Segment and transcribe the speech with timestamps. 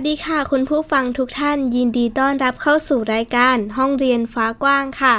[0.00, 5.16] วัสดีค่ะ คุณผู้ฟังทุกท่านยินดีต้อนรับเข้าสู่รายการห้องเรียนฟ้ากว้างค่ะ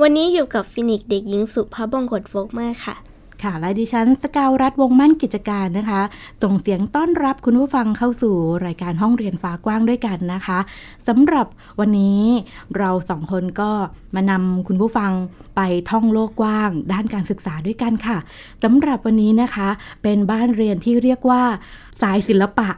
[0.00, 2.96] วันนี้อยู่กับฟินิกเด็กหญิงสุภาพบงกตโฟกเมอร์ค่ะ
[3.42, 6.00] ค่ะ และดิฉันสกาวรัฐวงมั่นกิจการนะคะ
[6.42, 8.34] ส่งเสียงต้อนรับคุณผู้ฟังเข้าสู่
[8.66, 10.58] รายการห้องเรียนฟ้ากว้างด้วยกันนะคะ
[11.08, 11.46] สำหรับ
[11.80, 12.22] วันนี้
[12.78, 13.70] เราสองคนก็
[14.14, 15.10] มานำคุณผู้ฟัง
[15.56, 15.60] ไป
[15.90, 18.18] ท่องโลกกว้าง ด้านการศึกษาด้วยกันค่ะ
[18.64, 19.68] สำหรับวันนี้นะคะ
[20.02, 21.42] เป็นบ้านเรียนที่เรียกว่า
[22.02, 22.70] สายศิลปะ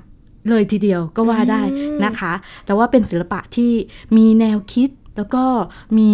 [0.48, 1.62] เลยทีเดียวก็ว่าได้
[2.04, 2.32] นะคะ
[2.66, 3.72] แต่ว่าเป็นศิลปะที่
[4.16, 5.44] มีแนวคิดแล้วก็
[5.98, 6.10] มี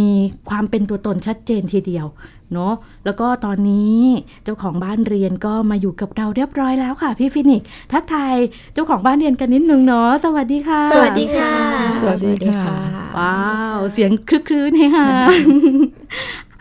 [0.51, 2.07] ความเป็นตัวตนชัดเจนทีเดียว
[2.53, 2.75] เนาะ
[3.05, 4.01] แล้วก็ตอนนี้
[4.45, 8.35] เจ้าของบ้านเรียนก็มาอยู่กับเราเรียบร้อยแล้วค่ะ พี่ฟินิกซ์ทักทาย
[8.75, 11.53] เจ้าของบ้านเรียนกันนิดนึงเนาะสวัสดีค่ะ สวัสดีค่ะ
[12.01, 12.77] สวัสดีค่ะ
[13.19, 13.39] ว้า
[13.77, 15.09] ว เสียงคลึกคลื้นให้ค่ะ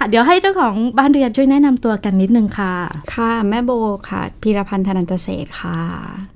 [0.09, 2.73] เดี๋ยวให้เจ้าของบ้านเรียนช่วยแนะนำตัวกันนิดนึงค่ะ
[3.15, 3.71] ค่ะ แม่โบ
[4.09, 6.34] ค่ะพีรพันธ์ธนันตเศรษฐ์ค่ะเอ่อ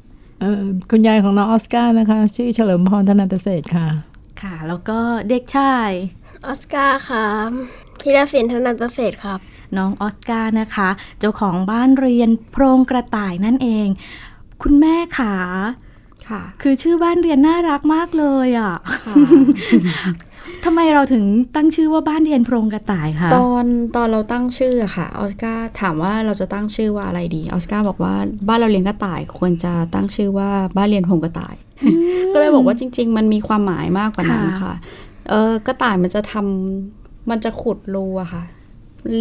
[0.89, 3.87] คุณยายของน้องออสการ์นะคะ ชื่อเฉลิมพรธนันตเศรษฐ์ค่ะ
[4.41, 5.91] ค่ะ แล้วก็เด็กชาย
[6.45, 7.25] ออสการ์ค่ะ
[8.01, 9.39] พิรศินธนันตเศรษฐ์ครับ
[9.77, 13.87] น้องออสการ์นะคะ เจ้าของบ้านเรียนโพรงกระต่ายนั่นเอง
[14.63, 15.35] คุณแม่ขา
[16.29, 19.13] ค่ะ คือชื่อบ้านเรียนน่ารักมากเลยอะค่ะ
[20.65, 21.23] ทำไมเราถึง
[21.55, 23.65] ตั้งชื่อว่าบ้านเรียนโพรงกระต่ายคะตอน
[23.95, 28.13] ตอนเราตั้งชื่ออะค่ะออสการ์ถามว่าเราจะตั้งชื่อว่าอะไรดีออสการ์บอกว่า
[28.47, 31.55] บ้านเราเลี้ยงกระต่ายควรจะตั้งชื่อว่าบ้านเรียนพงกระต่าย
[32.33, 34.73] ก็เลยบอกว่าจริง ๆ มันมีความหมายมากกว่านั้นค่ะ
[35.29, 38.43] เออกระต่ายมันจะทำมันจะขุดรูอะค่ะ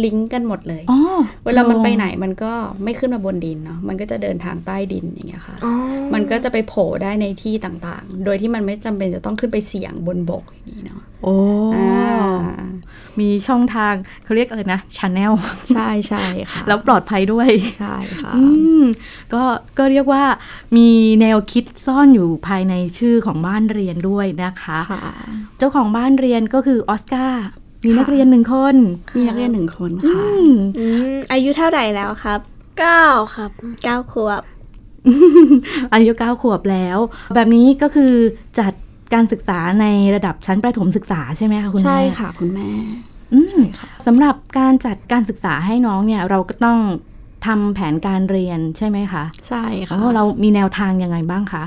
[0.03, 0.99] ลิงก์กันหมดเลยอ๋อ
[1.45, 2.51] เวลามันไปไหนมันก็
[2.83, 5.55] ไม่ขึ้นมาบนดินเนาะมันก็จะเดินทางใต้ดินอย่างเงี้ยค่ะ
[6.13, 11.35] มันก็จะไปโผล่ได้ในที่ต่างๆ โดยที่มันไม่จำเป็นจะต้องขึ้นไปเสี่ยงบนบกอย่างนี้เนาะโอ้
[11.75, 12.39] อ่า
[13.19, 15.33] มีช่องทางเขาเรียกอะไรนะชาแนล
[15.73, 17.47] ใช่ใช่ค่ะ แล้วปลอดภัยด้วย
[17.79, 18.43] ใช่ค่ะอื
[18.81, 18.83] ม
[19.33, 19.43] ก็
[19.77, 20.23] ก็เรียกว่า
[20.77, 20.89] มี
[21.21, 25.01] แนวคิดซ่อนอยู่ภายในชื่อของบ้านเรียนด้วยนะคะค่ะ
[25.57, 27.45] เจ้าของบ้านเรียนก็คือออสการ์
[27.83, 28.75] มีค่ะนักเรียนหนึ่งคน
[29.15, 32.39] มีนักเรียนหนึ่งคนค่ะอืมอืมอายุเท่าไหร่แล้วครับ
[32.79, 33.51] เก้าครับ
[33.83, 34.41] เก้าขวบ
[35.93, 36.97] อายุเก้าขวบแล้ว
[37.35, 38.13] แบบนี้ก็คือ
[38.59, 38.73] จัด
[39.13, 39.85] การศึกษาใน
[40.15, 42.69] ระดับชั้นประถมศึกษาใช่ไหมคะคุณแม่ ใช่ค่ะ คุณแม่
[43.33, 46.79] อืมใช่ค่ะสำหรับการจัดการศึกษาให้น้องเนี่ย เราก็ต้อง
[47.45, 51.63] ทำแผนการเรียนใช่ไหมคะ ใช่ค่ะอ๋อเรามีแนวทางยังไงบ้างคะ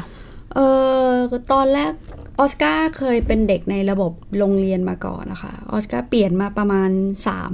[0.55, 0.59] เอ
[1.05, 1.07] อ
[1.53, 1.93] ตอนแรก
[2.39, 6.91] ออสการ์เคยเป็นเด็กในระบบโรงเรียนมาก่อนนะคะออสการ์เปลี่ยนมาประมาณ
[7.27, 7.53] สาม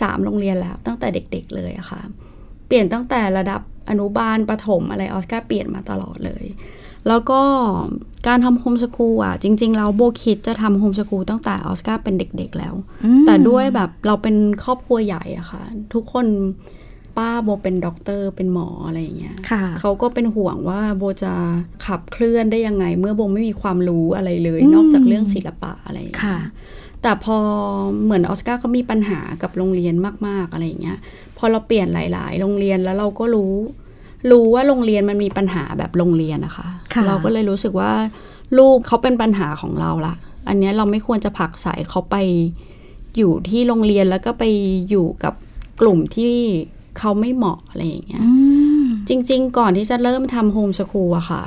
[0.00, 2.00] สามโรงเรียนแล้ว ตั้งแต่เด็กๆเลยอะค่ะ
[2.66, 6.44] เปลี่ยนตั้งแต่ระดับอนุบาลประถมอะไรออสการ์เปลี่ยนมาตลอดเลย
[7.08, 7.40] แล้วก็
[8.26, 12.74] การทำ homeschool อะ จริง ๆ เราโบคิดจะทำ homeschool ตั้งแต่ออสการ์เป็นเด็ก ๆ แล้ว
[13.04, 15.62] อืมแต่ด้วยแบบเราเป็นครอบครัวใหญ่อะค่ะ
[15.94, 16.26] ทุกคน
[17.16, 21.32] ป้าโบเป็นด็อกเตอร์เป็นหมออะไรอย่างเงี้ยค่ะเขาก็เป็นห่วงว่าโบจะ
[21.86, 26.38] ขับเคลื่อนได้ยังไง เมื่อโบไม่มีความรู้อะไรเลยอืมนอกจากเรื่องศิลปะอะไรอย่างเงี้ยค่ะ
[27.02, 27.38] แต่พอ
[28.02, 29.94] เหมือนออสการ์เขามีปัญหากับโรงเรียน
[30.26, 30.98] มาก ๆ อะไรอย่างเงี้ย
[31.38, 33.52] พอเราเปลี่ยนหลาย ๆ โรงเรียนแล้วเราก็รู้
[34.30, 37.92] รู้ว่าโรงเรียนมันมีปัญหาแบบโรงเรียนนะคะค่ะเราก็เลยรู้สึกว่า
[38.58, 40.14] ลูกเขาเป็นปัญหาของเราละ
[40.48, 42.16] อันเนี้ยเราไม่ควรจะผลักใส่เขาไป
[43.16, 44.44] อยู่ที่โรงเรียนแล้วก็ไป
[44.90, 45.34] อยู่กับ
[45.80, 46.34] กลุ่มที่
[47.00, 48.32] เขาไม่เหมาะอะไรอย่างเงี้ยอื
[48.82, 51.42] มจริง ๆ ก่อนที่จะเริ่มทำโฮมสคูลอะค่ะ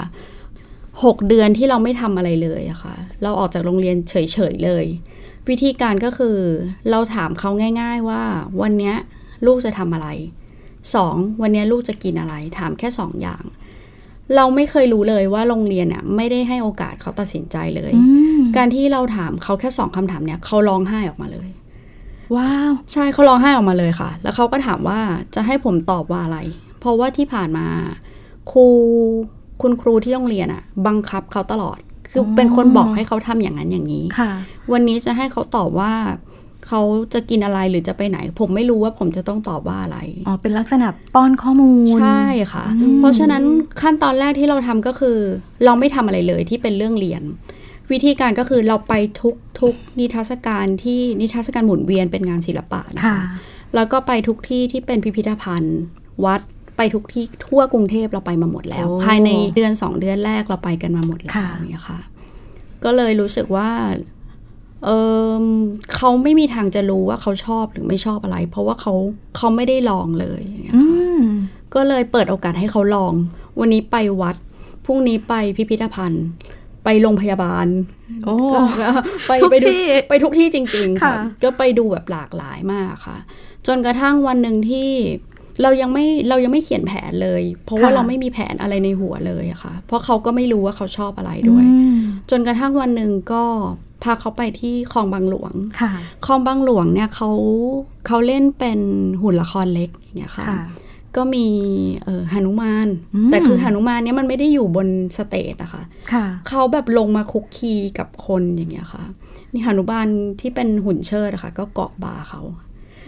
[1.04, 4.16] หกเดือนที่เราไม่ทำอะไรเลยอะค่ะ เราออกจากโรงเรียนเฉ
[4.52, 4.86] ย ๆ เลย
[5.50, 6.38] วิธีการก็คือ
[6.90, 7.50] เราถามเขา
[7.82, 8.22] ง่าย ๆ ว่า
[8.62, 8.96] วันเนี้ย
[9.46, 10.08] ลูกจะทำอะไร
[10.96, 13.44] สองวันเนี้ยลูกจะกินอะไร ถามแค่สองอย่าง
[14.36, 18.04] เราไม่เคยรู้เลยว่าโรงเรียนอะไม่ได้ให้โอกาสเขาตัดสินใจเลยอื
[18.40, 21.50] มการที่เราถามเขาแค่สองคำถามเนี้ยเขาร้องไห้ออกมาเลย
[22.36, 25.00] ว้าว ใช่เขาร้องไห้ออกมาเลยค่ะ แล้วเขาก็ถามว่า
[25.36, 26.40] จะให้ผมตอบว่าอะไร
[26.80, 27.68] เพราะว่าที่ผ่านมา
[28.52, 28.66] ครู
[29.62, 31.80] คุณครูที่โรงเรียนอะบังคับเขาตลอด
[32.12, 34.32] คือออเป็นคนบอกให้เขาทำอย่างนั้นอย่างนี้ค่ะ
[34.72, 35.94] วันนี้จะให้เขาตอบว่า
[36.68, 36.82] เขา
[37.14, 39.98] จะกินอะไรหรือจะไปไหน ผมไม่รู้ว่าผมจะต้องตอบว่าอะไร
[40.28, 42.22] อ๋อ เป็นลักษณะป้อนข้อมูล ใช่
[42.54, 43.44] ค่ะอืมเพราะฉะนั้น
[43.82, 45.18] ขั้นตอนแรกที่เราทำก็คือ
[45.66, 47.24] เราไม่ทำอะไรเลยที่เป็นเรื่องเรียน
[47.92, 53.18] วิธีการก็คือเราไปทุกทุกนิทรรศการที่นิทรรศการหมุนเวียนเป็นงานศิลปะนะคะค่ะ
[53.76, 55.80] แล้วก็ไปทุกที่ที่เป็นพิพิธภัณฑ์
[56.26, 56.42] วัด
[56.78, 62.00] ไปทุกที่ทั่วกรุงเทพเราไปมาหมดแล้วโอ้ภายในเดือนสองเดือนแรกเราไปกันมาหมดแล้วค่ะอย่างเงี้ยค่ะ
[62.84, 63.70] ก็เลยรู้สึกว่า
[64.86, 64.90] เอ
[65.42, 65.44] อ
[65.96, 68.94] เขาไม่มีทางจะรู้ว่าเขาชอบหรือไม่ชอบอะไร เพราะว่าเขา
[69.38, 70.84] เขาไม่ได้ลองเลยอย่างเงี้ยอื
[71.20, 71.22] ม
[71.76, 73.14] ก็เลยเปิดโอกาสให้เขาลอง
[73.60, 74.36] วันนี้ไปวัด
[74.86, 76.26] พรุ่งนี้ไปพิพิธภัณฑ์
[76.84, 77.68] ไปโรงพยาบาล
[78.26, 78.36] โอ้
[79.28, 83.18] ไปทุกไปดูที่ไปทุกที่จริง ๆ ค่ะ ก็ไปดูแบบหลากหลายมากค่ะ
[83.68, 84.90] จนกระทั่งวันหนึ่งที่
[85.62, 91.98] เรายังไม่เรายังไม่เขียนแผนเลย เพราะว่าค่ะเราไม่มีแผนอะไรในหัวเลยอะค่ะ เพราะเขาก็ไม่รู้ว่าเขาชอบอะไรด้วยอืม
[92.30, 93.44] จนกระทั่งวันหนึ่งก็
[94.04, 95.92] พาเขาไปที่คลองบางหลวงค่ะ
[96.26, 97.30] คลองบางหลวงเนี่ยเขา
[98.08, 98.80] เขาเล่นเป็น
[99.22, 100.62] หุ่นละครเล็กอย่างเงี้ยค่ะค่ะ
[101.18, 101.48] ก็มี
[102.06, 104.88] เออหนุมานอืมแต่คือหนุมานเนี่ยมันไม่ได้อยู่บน
[105.18, 105.84] สเตจอะค่ะ
[106.14, 109.04] ค่ะเขาแบบลงมาคุกคีกับคนอย่างเงี้ยค่ะ
[109.54, 110.08] นี่หนุมาน
[110.42, 112.42] ที่เป็นหุ่นเชิดอะค่ะ ก็เกาะบ่าเขา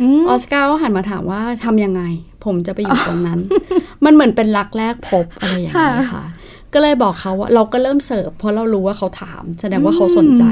[0.01, 2.01] อืมออสการ์ก็หันมาถามว่าทำยังไง
[2.45, 3.39] ผมจะไปอยู่ตรงนั้น
[4.05, 5.73] มันเหมือนเป็นรักแรกพบอะไรอย่างเงี้
[6.05, 6.25] ยค่ะ
[6.73, 10.43] ก็เลยบอกเขาว่าเราก็เริ่มเสิร์ฟเพราะเรารู้ว่าเขาถาม แสดงว่าเขาสนใจ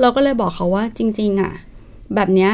[0.00, 1.52] เราก็เลยบอกเขาว่าจริง ๆอะ
[2.14, 2.52] แบบเนี้ย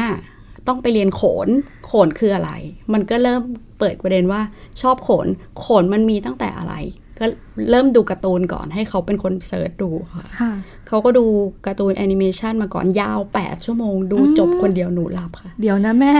[0.67, 1.47] ต้องไปเรียนโขน
[1.85, 2.51] โขนคืออะไร
[2.93, 3.41] มันก็เริ่ม
[3.83, 4.41] เปิดประเด็นว่า
[4.81, 5.27] ชอบโขน
[5.59, 6.75] โขนมันมีตั้งแต่อะไร
[7.19, 7.25] ก็
[7.71, 10.51] เริ่มดูการ์ตูนก่อนให้เขาเป็นคน search ดูค่ะค่ะ
[10.87, 11.25] เขาก็ดู
[11.65, 16.13] การ์ตูนแอนิเมชันมาก่อนยาว 8 ชั่วโมง ดูจบคนเดียวหนูหลับค่ะ เดี๋ยวนะแม่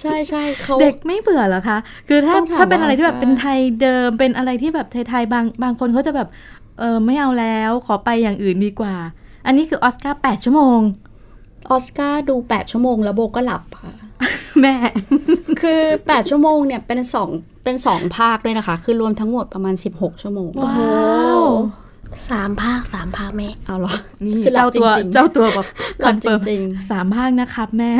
[0.00, 6.28] ใช่ใช่เขาเด็กไม่เบื่อเหรอคะ คือถ้าต้องถามถ้าเป็นอะไรที่แบบว่าเป็นไทยเดิมเป็นอะไรที่แบบไทยๆบางบางคนเขาจะแบบ
[6.78, 8.94] เออไม่เอาแล้วขอไปอย่างอื่นดีกว่า
[9.46, 10.80] อันนี้คือออสการ์แปดชั่วโมง
[11.70, 13.92] ออสการ์ดู 8 ชั่วโมงแล้วโบก็หลับค่ะ
[14.60, 14.74] แม่
[15.60, 17.28] คือ8ชั่วโมงเนี่ยเป็นสอง
[17.64, 21.44] เป็นสองภาคด้วยนะคะ คือรวมทั้งหมดประมาณ16ชั่วโมง ว้าว
[22.30, 23.94] สามภาคสามภาคแม่ เอาเหรอ
[24.24, 25.66] นี่คือหลับเจ้าตัวจริงๆเจ้าตัวบอก
[26.00, 27.92] หลับ confirm จริงสามภาคนะครับแม่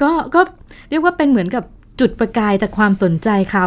[0.00, 0.40] ก็ก็
[0.90, 1.64] เรียกว่าเป็นเหมือนกับ
[2.00, 3.66] จุดประกายจากความสนใจเขา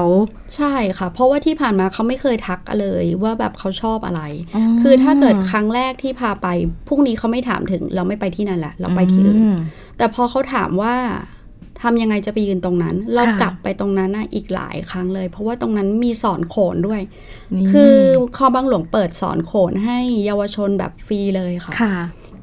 [0.56, 4.22] ใช่ค่ะ เพราะว่าที่ผ่านมาเขาไม่เคยทักเลยว่าแบบเขาชอบอะไร
[4.56, 6.48] อ๋อคือถ้าเกิดครั้งแรกที่พาไป
[6.88, 9.58] พรุ่งนี้เขาไม่ถามถึง เราไม่ไปที่นั่นแหละ เราไปที่อื่นม
[9.98, 10.96] แต่พอเขาถามว่า
[11.82, 17.02] ทำยังไงจะไปยืนตรงนั้น เราค่ะกลับไปตรงนั้นน่ะอีกหลายครั้งเลย เพราะว่าตรงนั้นมีสอนโขนด้วย
[17.56, 17.96] นี่คือ
[18.38, 21.96] คอบางหลวงเปิดสอนโขนให้เยาวชนแบบฟรีเลยค่ะค่ะ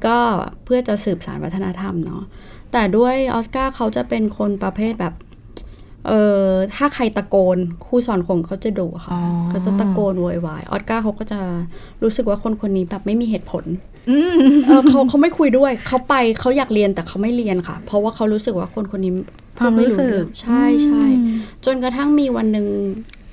[0.05, 0.17] ก็
[0.65, 2.23] เพื่อจะสืบสารวัฒนธรรมเนาะ
[2.71, 5.13] แต่ด้วยออสการ์เขาจะเป็นคนประเภทแบบ
[6.07, 11.39] เออถ้าใครตะโกนครูสอนโขนเขาจะดุค่ะอ๋อเขาจะตะโกนโวยวายออสการ์เขาก็จะ
[12.03, 13.63] รู้สึกว่าคนคนนี้แบบไม่มีเหตุผล
[14.09, 19.13] อืมเออเขาเขาไม่คุยด้วย เขาไปเขาอยากเรียนแต่เขาไม่เรียนค่ะ เพราะว่าเขารู้สึกว่าคนคนนี้
[19.57, 22.67] ความพูดไรู้สึกเองใช่ใช่อืมจนกระทั่งมีวันหนึ่ง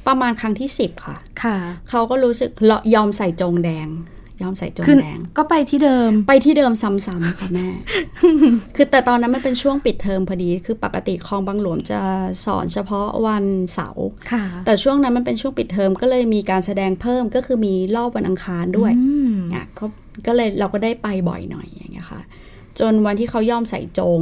[0.07, 1.57] ประมาณครั้งที่สิบค่ะ ค่ะ
[1.91, 2.51] เขาก็รู้สึก
[2.95, 3.89] ยอมใส่จงแดง
[4.43, 7.69] ยอมใส่จงคือแดง ก็ไปที่เดิมไปที่เดิมซ้ำๆค่ะแม่
[8.77, 12.01] คือแต่ตอนนั้นมันเป็นช่วงปิดเทอมพอดี คือปกติคลองบางหลวงจะ
[12.45, 13.45] สอนเฉพาะวัน
[13.75, 19.85] เสาร์ค่ะแต่ช่วงนั้นมันเป็นช่วงปิดเทอมก็เลยมีการแสดงเพิ่มก็คือมีรอบวันอังคารด้วยอืมเนี่ยก็
[20.27, 22.21] ก็เลยเราก็ได้ไปบ่อยหน่อยอย่างเงี้ยค่ะ
[22.79, 24.21] จนวันที่เขายอมใส่จง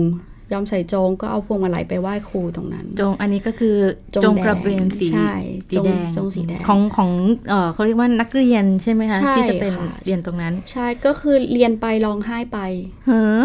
[0.52, 3.76] ยอมใส่จงก็เอาพวงมาลัยไปไหว้ครูตรงนั้นจงอันนี้ก็คือ
[4.14, 5.32] จงจงแดงกระเบนสีใช่
[5.68, 7.10] สีจงแดงจงสีแดงของของ
[7.48, 12.58] เออเขาเรียกว่านักเรียนใช่ไหมคะใช่ที่จะเป็นค่ะเรียนตรงนั้น ใช่ก็คือเรียนไปร้องไห้ไป
[13.06, 13.40] เฮ้อ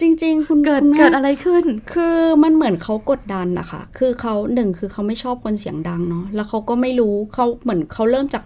[0.00, 8.44] จริง ๆ คุณเกิดคุณแม่เกิดอะไรขึ้น คือมันเหมือนเขากดดันนะคะคือเขาหนึ่งคือเขาไม่ชอบคนเสียงดังเนาะแล้วเขาก็ไม่รู้เขาเหมือนเขาเริ่มจาก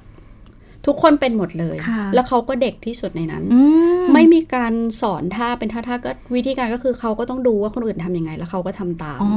[0.89, 3.61] ทุกคนเป็นหมดเลยค่ะแล้วเขาก็เด็กที่สุดในนั้นอื
[4.13, 9.33] ไม่มีการสอนท่าเป็นท่าท่าก็วิธีการก็คือเขาก็ต้องดูว่าคนอื่นทำยังไง แล้วเขาก็ทำตามอ๋อ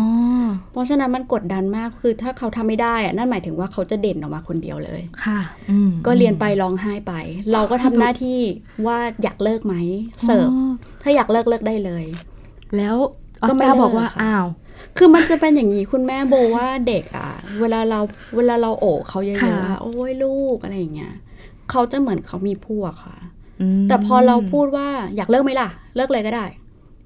[0.72, 5.40] เพราะฉะนั้นมันกดดันมากคือถ้าเขาทำไม่ได้อะนั่นหมายถึงว่าเขาจะเด่นออกมาคนเดียวเลยค่ะ
[5.72, 7.14] อืมก็เรียนไปร้องไห้ไป
[7.54, 8.40] เราก็ทำหน้าที่
[8.86, 9.76] ว่าอยากเลิกไหม
[10.26, 10.72] เสิร์ฟอ๋อ
[11.04, 12.06] ถ้าอยากเลิกเลิกได้เลย
[12.78, 12.96] แล้ว
[13.42, 14.46] ออก็สไม่การ์เลิกบอกว่าค่ะอ้าว
[14.98, 17.32] คือมันจะเป็นอย่างนี้คุณแม่โบว่าเด็กอะ
[17.62, 18.00] เวลาเรา
[18.36, 21.14] เวลาเราโอบเขาเยอะๆค่ะว่าโอ้ยลูกอะไรอย่างเงี้ย
[21.72, 23.18] เขาจะเหมือนเขามีพวกค่ะ
[23.80, 26.46] มแต่พอเราพูดว่าอยากเลิกไหมล่ะ เลิกเลยก็ได้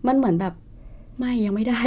[0.08, 0.54] มันเหมือนแบบ
[1.20, 1.82] ไม่ยังไม่ได้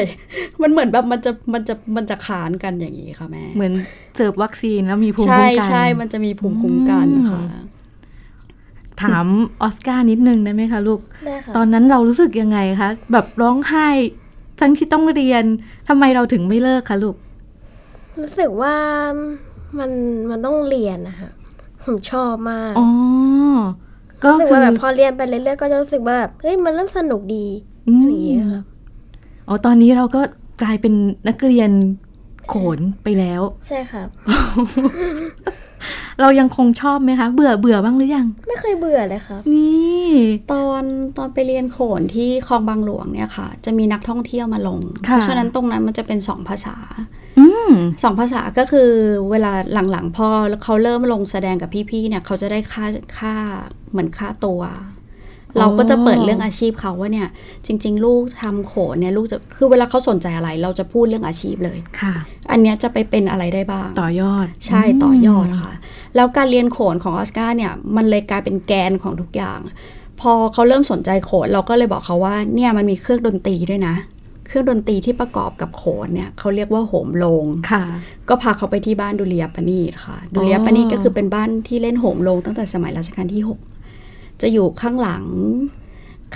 [0.63, 3.73] มันเหมือนแบบมันจะมันจะมันจะขานกันอย่างนี้ค่ะแม่ เหมือน
[4.17, 7.43] เสิร์ฟวัคซีนแล้วมีภูมิใช่คุ้มกันใช่มันจะมีภูมิคุ้มกันค่ะ
[9.03, 9.27] ถาม
[9.63, 13.89] ออสการ์นิดนึงได้ไหมคะลูกได้ค่ะตอนนั้นเรารู้สึกยังไงคะ แบบร้องไห้
[14.61, 15.45] ทั้งที่ต้องเรียน
[15.89, 17.17] ทำไมเราถึงไม่เลิกคะลูก
[18.19, 18.75] รู้สึกว่า
[19.79, 19.91] มัน
[20.31, 21.31] มันต้องเรียนนะคะ
[21.89, 22.89] ผมชอบมากอ๋อ
[24.23, 27.47] ก็รู้สึกคือว่าแบบพอเรียนไปเรื่อยๆก็จะรู้สึกว่าแบบเฮ้ยมันเริ่มสนุกดี
[27.89, 28.63] อืมอะไรอย่างเงี้ยค่ะ
[29.49, 30.21] อ๋อตอนนี้เราก็
[30.63, 30.95] กลายเป็น
[31.29, 31.71] นักเรียน
[32.49, 34.09] โขนไปแล้ว ใช่ครับ
[36.21, 40.11] เรายังคงชอบไหมคะ เบื่อเบื่อบ้างหรือยัง ไม่เคยเบื่อเลยครับ นี่
[40.53, 40.83] ตอน
[41.17, 46.77] ตอนไปเรียนโขนที่คลองบางหลวงเนี่ยค่ะ จะมีนักท่องเที่ยวมาลงค่ะเพราะฉะนั้นตรงนั้นมันจะเป็นสองภาษา
[47.39, 48.91] อืมมสองภาษาก็คือ
[49.31, 49.53] เวลา
[49.91, 50.29] หลังๆพอ
[50.65, 52.87] เขาเริ่มลงแสดงกับพี่ๆเนี่ย เขาจะได้ค่า
[53.19, 53.35] ค่า
[53.91, 54.61] เหมือนค่าตัว
[55.59, 57.29] เราก็จะเปิดเรื่องอาชีพเขาว่าเนี่ย
[57.67, 62.15] จริง ๆ ลูกทำโขนเนี่ยลูกจะคือเวลาเขาสนใจอะไร เราจะพูดเรื่องอาชีพเลยค่ะ
[62.51, 65.73] อันเนี้ยจะไปเป็นอะไรได้บ้าง ต่อยอด ใช่ต่อยอดค่ะ
[66.17, 69.61] แล้วการเรียนโขนของออสการ์เนี่ย มันเลยกลายเป็นแกนของทุกอย่าง
[70.21, 73.95] พอเขาเริ่มสนใจโขน เราก็เลยบอกเขาว่าเนี่ยมันมีเครื่องดนตรีด้วยนะ
[74.49, 77.85] เครื่องดนตรีที่ประกอบกับโขนเนี่ยเขาเรียกว่าโหมโลงค่ะ
[78.29, 83.43] ก็พาเขาไปที่บ้านดุริยาปณีตค่ะ ดุริยาปณีตก็คือเป็นบ้านที่เล่นโหมโลงตั้งแต่สมัยรัชกาลที่
[83.89, 85.25] 6 จะอยู่ข้างหลัง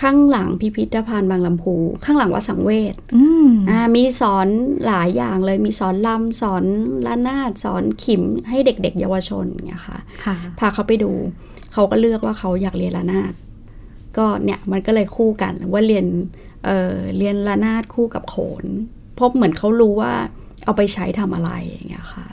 [0.00, 4.46] ข้างหลังพิพิธภัณฑ์บางลำพู ข้างหลังวัดสังเวชอืมอ่ามีสอน
[4.86, 6.64] หลายอย่างเลยมีสอนลำสอน
[7.06, 11.12] ละนาดสอนขิมให้เด็ก ๆ เยาวชนอย่างเงี้ยค่ะค่ะ พาเขาไปดู
[11.72, 13.32] เขาก็เลือกว่าเขาอยากเรียนละนาด
[14.16, 16.06] ก็เนี่ยมันก็เลยคู่กันว่าเรียน
[16.64, 18.64] เอ่อเรียนละนาดคู่กับโขน
[19.14, 20.12] เพราะเหมือนเขารู้ว่า
[20.64, 22.26] เอาไปใช้ทำอะไรอย่างเงี้ยค่ะ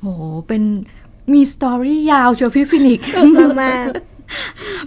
[0.00, 0.06] โห
[0.48, 0.62] เป็น
[1.32, 3.10] มีสตอรี่ยาวเชียวพี่ฟินิกซ์
[3.62, 3.86] มาก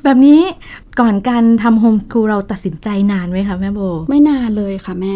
[0.04, 0.42] แบบนี้
[1.00, 5.16] ก่อนการทำโฮมสคูลเราตัดสินใจนานไหมคะแม่โบ ไม่นานเลยค่ะแม่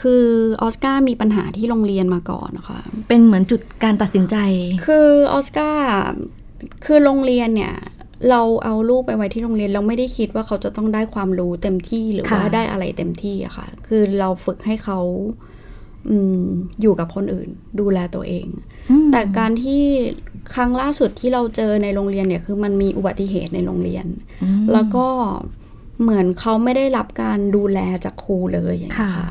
[0.00, 0.24] คือ
[0.62, 4.36] ออสการ์มีปัญหาที่โรงเรียนมาก่อนนะคะเป็นเหมือนจุดการตัดสินใจ
[4.86, 5.88] คือออสการ์
[6.84, 7.74] คือโรงเรียนเนี่ย
[8.30, 14.98] เราเอาลูกไปไว้ที่โรงเรียนเราไม่ได้คิดว่าเขาจะต้องได้ความรู้เต็มที่หรือค่ะว่าได้อะไรเต็มที่อะค่ะ คือเราฝึกให้เขา
[16.10, 16.42] อืม
[16.80, 17.48] อยู่กับคนอื่น
[17.80, 18.46] ดูแลตัวเอง
[18.90, 19.82] อืมแต่การที่
[20.54, 24.06] ครั้งล่าสุดที่เราเจอในโรงเรียนเนี่ย คือมันมีอุบัติเหตุในโรงเรียน
[24.42, 25.06] อืมแล้วก็
[26.02, 29.28] เหมือนเขาไม่ได้รับการดูแลจากครูเลยอย่างเงี้ยค่ะค่ะ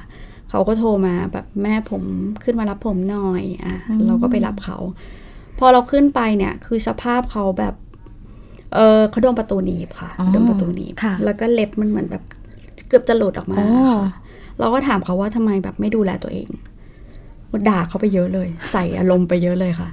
[0.50, 2.04] เขาก็โทรมาแบบแม่ผม
[2.44, 4.78] ขึ้นมารับผมหน่อยอะอืมเราก็ไปรับเขา
[5.60, 7.74] พอเราขึ้นไปเนี่ย คือสภาพเขาแบบ
[8.74, 12.24] เออเขาโดนประตูหนีบค่ะอ๋อโดนประตูหนีบค่ะแล้วก็เล็บมันเหมือนแบบ
[12.88, 13.70] เกือบจะหลุดออกมาอ๋อ
[14.04, 14.12] ค่ะ
[14.60, 16.50] เราก็ถามเขาว่าทำไมแบบไม่ดูแลตัวเอง
[17.70, 19.90] ด่าเขาไปเยอะเลย ใส่อารมณ์ไปเยอะเลยค่ะ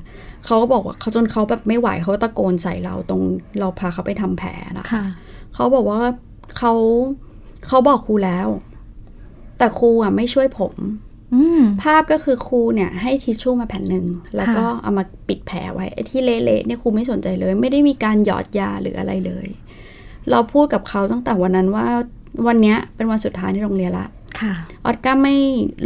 [0.46, 3.22] เขาก็บอกว่าเขาจนเขาแบบไม่ไหวเขาตะโกนใส่เราตรง
[3.60, 5.04] เราพาเขาไปทำแผลนะคะค่ะ
[5.54, 6.00] เขาบอกว่า
[6.58, 6.72] เขา
[7.68, 8.48] เขาบอกครูแล้ว
[9.58, 11.11] แต่ครูอะไม่ช่วยผมอืม
[11.82, 19.46] ภาพก็คือครูเนี่ยให้ทิชชู่มาแผ่นหนึ่งแล้วก็เอามาปิดแผลไว้ไอ้ที่เละๆเนี่ยครูไม่สนใจเลย ไม่ได้มีการหยอดยาหรืออะไรเลย
[20.30, 21.86] เราพูดกับเขาตั้งแต่วันนั้นว่า
[22.46, 24.06] วันเนี้ยเป็นวันสุดท้ายในโรงเรียนละ
[24.40, 25.36] ค่ะออสการ์ไม่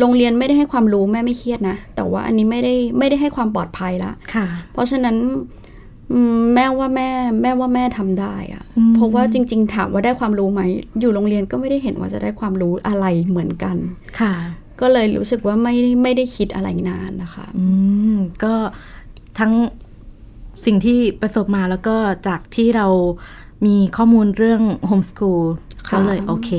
[0.00, 5.16] โรงเรียนไม่ได้ให้ความรู้แม่ไม่เครียดนะ แต่ว่าอันนี้ไม่ได้ไม่ได้ให้ความปลอดภัยละค่ะเพราะฉะนั้น
[6.12, 7.08] อืมแม่ว่าแม่
[7.42, 10.62] แม่ว่าแม่ทำได้อะอืมเพราะว่าจริง ๆ ถามว่าได้ความรู้ไหม
[11.00, 13.76] อยู่โรงเรียนก็ไม่ได้เห็นว่าจะได้ความรู้อะไรเหมือนกัน
[14.20, 14.34] ค่ะ
[14.80, 17.66] ก็เลยรู้สึกว่าไม่ได้ไม่ได้คิดอะไรนานนะคะ อื
[18.14, 18.54] มก็
[19.38, 19.52] ทั้ง
[20.64, 21.97] สิ่งที่ประสบมาแล้วก็
[22.28, 22.87] จากที่เรา
[23.66, 25.42] มีข้อมูลเรื่องโฮมส o ูล
[25.88, 26.50] ค่ะก็เลยโอเค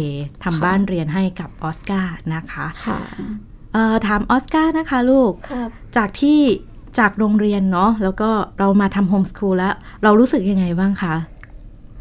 [0.44, 3.00] ทำบ้านเรียนให้กับออสการ์นะคะค่ะ
[3.74, 6.40] เอ่อถามออสการ์นะคะลูกครับจากที่
[7.00, 11.16] จากโรงเรียนเนาะแล้วก็เรามาทำโฮมส o ูลแล้ว เรารู้สึกยังไงบ้างคะ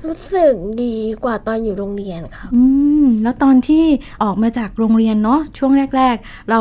[0.08, 0.94] รู้สึกดี
[1.25, 2.62] กว่าตอนอยู่โรงเรียนครับอื
[3.04, 3.84] มแล้วตอนที่
[4.22, 6.60] ออกมาจากโรงเรียนเนาะช่วงแรก ๆ เรา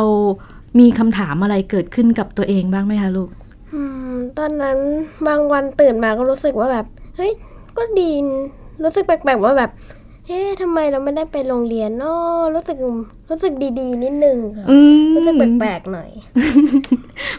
[0.79, 3.29] มีคำถามอะไรเกิดขึ้นกับตัวเองบ้างไหมคะลูก
[3.73, 3.81] อื
[4.13, 4.77] มตอนนั้น
[5.27, 6.85] บางวันตื่นมาก็รู้สึกว่าแบบ
[7.17, 7.31] เฮ้ย
[7.77, 8.25] ก็ดีน
[8.83, 9.71] รู้สึกแปลกๆว่าแบบ
[10.27, 12.77] เฮ้ทำไมเราไม่ได้ไปโรงเรียนเนาะรู้สึก
[13.29, 16.09] รู้สึกดีๆ นิดนึงครับอืมรู้สึกแปลกๆหน่อย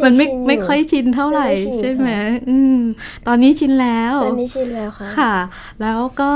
[0.02, 2.78] มันไม่ชินอยู่ไม่ค่อยชินเท่าไหร่ไม่ชินใช่ไหมค่ะอืม
[3.26, 5.34] ตอนนี้ชินแล้ว ตอนนี้ชินแล้วค่ะค่ะ
[5.82, 6.32] แล้วก็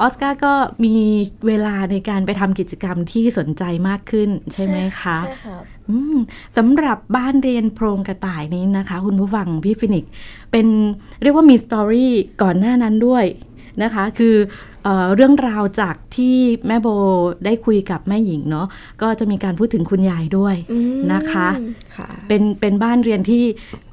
[0.00, 0.54] ออสการ์ก็
[0.84, 0.96] มี
[1.46, 6.16] เวลาในการไปทำกิจกรรมที่สนใจมากขึ้นใช่ไหมคะใช่ครับอืม
[6.56, 10.12] สำหรับบ้านเรียนโพรงกระต่ายนี้นะคะ คุณผู้ฟังพี่ฟินิกซ์
[10.52, 10.66] เป็น
[11.22, 13.24] เรียกว่ามีสตอรี่ก่อนหน้านั้นด้วย
[13.82, 14.36] นะคะ คือ
[14.84, 16.88] เออเรื่องราวจากที่แม่โบ
[17.44, 18.66] ได้คุยกับแม่หญิงเนาะ
[19.02, 21.48] ก็จะมีการพูดถึงคุณยายด้วยอืมนะคะ
[21.96, 23.44] ค่ะเป็นเป็นบ้านเรียนที่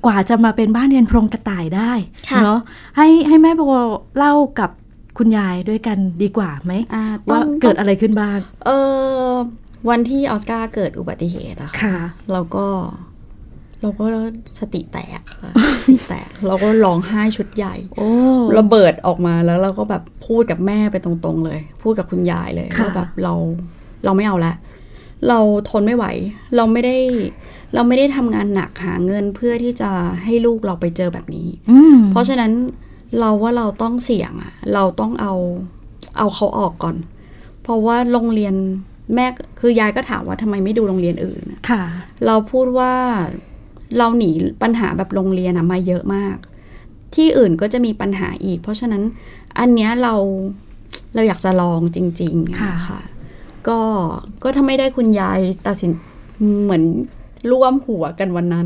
[0.06, 1.92] กว่าจะมาเป็นบ้านเรียนโพรงกระต่ายได้
[2.30, 2.60] ค่ะเนาะ
[2.98, 3.62] ให้ให้แม่โบ
[4.18, 4.70] เล่ากับ
[5.18, 8.70] คุณยายด้วยกันดีกว่าไหมอ่าว่าต้องเกิดอะไรขึ้นบ้าง เอ
[9.30, 9.32] อ
[9.90, 11.98] วันที่ออสการ์เกิดอุบัติเหตุอะค่ะค่ะ
[12.32, 12.66] เราก็
[13.82, 14.06] เราก็
[14.60, 18.10] สติแตกค่ะสติแตก เราก็ร้องไห้ชุดใหญ่โอ้
[18.58, 23.34] ระเบิดออกมาแล้วเราก็แบบพูดกับแม่ไปตรงๆเลย พูดกับคุณยายเลยค่ะว่าแบบเรา
[24.06, 24.54] เราไม่เอาละ
[25.28, 26.06] เราทนไม่ไหว
[26.56, 26.98] เราไม่ได้
[27.74, 29.92] เราไม่ได้ทำงานหนักหาเงินเพื่อที่จะ
[30.24, 32.52] ให้ลูกเราไปเจอแบบนี้อืมเพราะฉะนั้น
[33.20, 35.34] เราว่าเราต้องเสี่ยงอะเราต้องเอา
[36.18, 36.96] เอาเขาออกก่อน
[37.64, 38.56] เพราะว่าโรงเรียน
[39.16, 39.26] แม่
[39.60, 41.84] คือยายก็ถามว่าทำไมไม่ดูโรงเรียนอื่นอะค่ะ
[42.26, 42.94] เราพูดว่า
[43.98, 44.32] เราหนี
[44.64, 46.38] ปัญหาแบบโรงเรียนอะมาเยอะมาก
[47.16, 49.04] ที่อื่นก็จะมีปัญหาอีก เพราะฉะนั้น
[49.60, 50.16] อันเนี้ยเรา
[51.16, 53.02] เราอยากจะลองจริงๆค่ะค่ะ
[53.68, 53.80] ก็
[54.44, 55.92] ก็ถ้าไม่ได้คุณยายตัดสิน
[56.64, 56.84] เหมือน
[57.52, 58.66] ร่วมหัวกันวันนั้น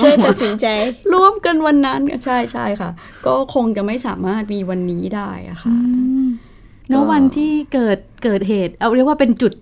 [0.00, 0.66] ช่วยตัดสินใจ
[1.12, 2.90] ร่วมกันวันนั้นใช่ใช่ค่ะ
[3.26, 5.74] ก็คงจะไม่สามารถมีวันนี้ได้อะค่ะ
[6.88, 9.52] แล้ววันที่เกิดเกิดเหตุ เอาเรียกว่าเป็นจุด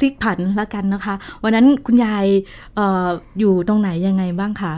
[0.00, 2.26] พลิกผันละกันนะคะ วันนั้นคุณยาย
[2.76, 4.74] เอออยู่ตรงไหนยังไงบ้างคะ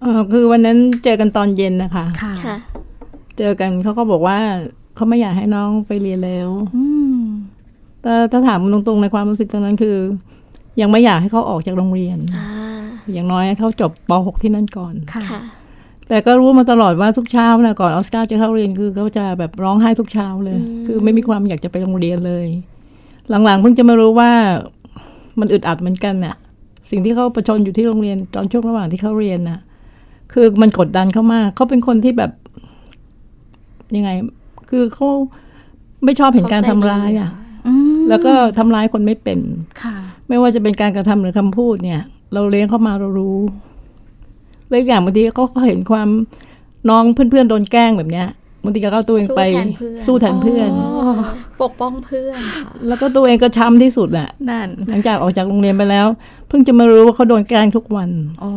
[0.00, 2.56] เออคือวันนั้นเจอกันตอนเย็นนะคะค่ะค่ะ
[3.38, 4.38] เจอกันเขาก็บอกว่า
[4.94, 6.84] เขาไม่อยากให้น้องไปเรียนแล้วอื
[7.16, 7.18] ม
[8.02, 9.96] แต่ถ้าถามตรงๆในความรู้สึกตอนนั้นคือ
[10.80, 12.48] ยังไม่อยากให้เขาออกจากโรงเรียนอ่า
[13.12, 15.42] อย่างน้อยให้เขาจบป .6 ที่นั่นก่อนค่ะค่ะ
[16.08, 22.46] แต่ก็รู้มาตลอดว่าทุกเช้านะก่อนออสการ์จะเข้าเรียนคือเขาจะแบบร้องไห้ทุกเช้าเลย คือไม่มีความอยากจะไปโรงเรียนเลย
[23.30, 24.30] หลังๆเพิ่งจะมารู้ว่า
[25.40, 26.36] มันอึดอัดเหมือนกันน่ะ
[26.90, 29.60] สิ่งที่เขาประชนอยู่ที่โรงเรียนตอนช่วงระหว่างที่เขาเรียนน่ะ
[30.32, 32.30] คือมันกดดันเขามากเขาเป็นคนที่แบบ
[33.96, 34.10] ยังไง
[34.70, 35.08] คือเขา
[36.04, 37.30] ไม่ชอบเห็นการทำร้ายอะ
[37.66, 39.38] อืมแล้วก็ทำร้ายคนไม่เป็น
[39.82, 39.96] ค่ะ
[40.28, 42.00] ไม่ว่าจะเป็นการกระทำหรือคำพูดเนี่ย
[42.32, 43.38] เราเลี้ยงเข้ามาเรารู้
[44.68, 46.08] เลยอย่างบางทีเขาก็เห็นความ
[46.88, 48.28] น้องเพื่อนๆโดนแกล้งแบบเนี้ย
[48.66, 49.42] บางทีก็เอาตัวเองไป
[50.06, 56.06] สู้แทนเพื่อนสู้แทนเพื่อนปกป้องเพื่อนค่ะแล้วก็ตัวเองก็ช้ำที่สุดแหละนั่น หลังจากออกจากโรงเรียนไปแล้ว
[56.48, 58.10] เพิ่งจะมารู้ว่าเขาโดนแกล้งทุกวัน
[58.42, 58.52] อ๋อ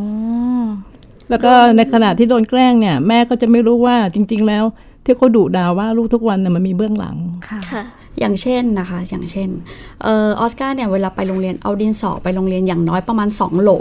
[1.29, 4.63] แล้วก็ในขณะที่โดนแกล้งเนี่ย แม่ก็จะไม่รู้ว่าจริง ๆ แล้ว
[5.05, 7.15] ที่เขาดุด่าว่าลูกทุกวันเนี่ยมันมีเบื้องหลัง
[7.49, 7.83] ค่ะค่ะ
[8.19, 9.49] อย่างเช่นนะคะ อย่างเช่น
[10.03, 13.71] เอ่อออสการ์เนี่ยเวลาไปโรงเรียนเอาดินสอไปโรงเรียนอย่างน้อยประมาณสองโหล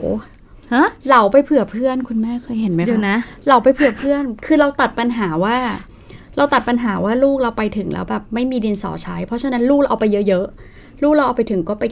[0.75, 3.17] ฮะเหล่าไปเผื่อเพื่อนคุณแม่เคยเห็นไหมคะเดี๋ยวนะ
[3.47, 5.57] เหล่าไปเผื่อเพื่อน คือเราตัดปัญหาว่า
[6.39, 11.85] เราตัดปัญหาว่าลูกเราไปถึงแล้วแบบไม่มีดินสอใช้ เพราะฉะนั้นลูกเราเอาไปเยอะๆ ลูกเราเอาไปถึงก็ไป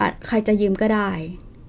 [0.00, 1.10] อะใครจะยืมก็ได้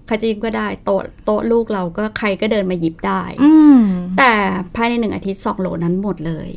[0.07, 3.79] ใครจะยืมก็ได้ โต๊ะโต๊ะลูกเราก็ใครก็เดินมาหยิบได้อืม
[4.17, 4.31] แต่
[4.75, 6.49] ภายในหนึ่งอาทิตย์สองโหลนั้นหมดเลย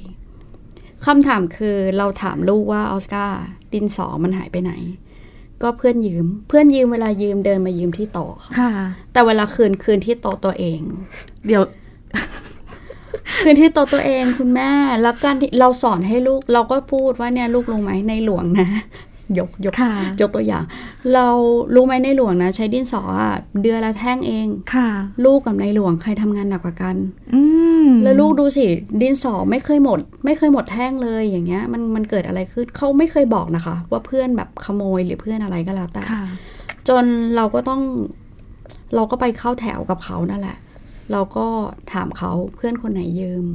[1.06, 4.72] คำถามคือเราถามลูกว่าออสการ์ดินสอมันหายไปไหน
[5.62, 8.72] ก็เพื่อนยืม เพื่อนยืมเวลายืมเดินมายืมที่โต๊ะค่ะค่ะ
[9.12, 10.80] แต่เวลาคืนคืนที่โต๊ะตัวเอง
[11.46, 11.62] เดี๋ยว
[13.42, 14.70] คืนที่โต๊ะตัวเองคุณแม่
[15.02, 18.68] แล้วการที่เราสอนให้ลูกเราก็พูดว่าเนี่ยลูกรู้ไหมในหลวงนะ
[19.38, 20.64] ยกยกค่ะยกตัวอย่าง
[21.14, 21.28] เรา
[21.74, 24.88] รู้ไหมในหลวงนะ ใช้ดินสออะเดือนละแท่งเองค่ะ
[25.24, 26.96] ลูกกับในหลวงใครทำงานหนักกว่ากัน
[27.34, 27.42] อื
[27.86, 28.64] มแล้วลูกดูสิ
[29.02, 36.24] ดินสอไม่เคยหมด ไม่เคยหมดแท่งเลยอย่างเงี้ย มันมันเกิดอะไรขึ้นเขาไม่เคยบอกนะคะ ว่าเพื่อนแบบขโมยหรือเพื่อนอะไรก็แล้วแต่ค่ะ
[36.88, 37.04] จน
[37.36, 37.80] เราก็ต้อง
[38.94, 40.56] เราก็ไปเข้าแถวกับเขานั่นแหละ
[41.12, 41.46] เราก็
[41.92, 43.46] ถามเขาเพื่อนคนไหนยืม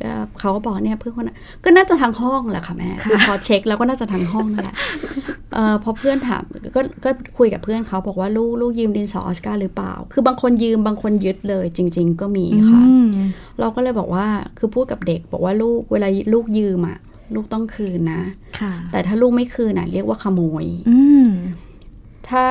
[0.00, 4.76] ก็เขาก็บอกเนี่ยเพื่อนคนนั้นก็น่าจะทางห้องแหละค่ะแม่คือพอเช็คแล้วก็น่าจะทางห้องนั่นแหละ
[5.54, 6.42] เออพอเพื่อนถาม
[6.76, 13.08] ก็ก็คุยกับเพื่อนเขาบอกว่าลูกลูกยืมดินสอออสการ์หรือเปล่า คือบางคนยืมบางคนยึดเลย จริง ๆ ก็มีค่ะอืม
[13.60, 14.26] เราก็เลยบอกว่า
[14.58, 16.98] คือพูดกับเด็ก บอกว่าลูกเวลาลูกยืมอะ
[17.34, 18.22] ลูกต้องคืนนะ
[18.60, 21.28] ค่ะแต่ถ้าลูกไม่คืนน่ะ เรียกว่าขโมยอืม
[22.28, 22.46] ถ้า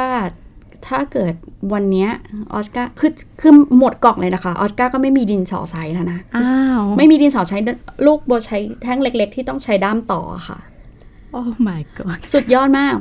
[0.87, 1.33] ถ้าเกิด
[1.73, 2.09] วันเนี้ย
[2.53, 3.11] ออสการ์คือ
[3.41, 6.47] คือหมดกล่องเลยนะคะออสการ์ก็ไม่มีดินสอใช้แล้วนะอ้า
[6.79, 7.57] วไม่มีดินสอใช้
[8.05, 10.57] ลูกโบใช้แท่งเล็ก ๆ ที่ต้องใช้ด้ามต่อค่ะ
[11.31, 12.95] โอ้ my god สุดยอดมาก